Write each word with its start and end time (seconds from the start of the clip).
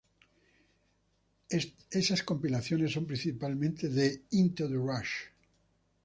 Esas 1.91 2.21
compilaciones 2.23 2.91
son 2.95 3.05
principalmente 3.05 3.87
de 3.87 4.23
"Into 4.31 4.67
The 4.67 4.73
Rush". 4.89 5.13